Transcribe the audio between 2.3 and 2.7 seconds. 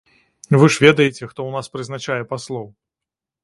паслоў!